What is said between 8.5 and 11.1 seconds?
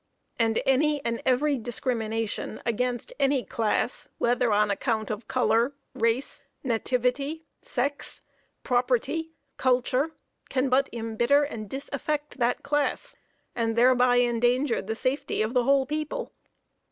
property, culture, can but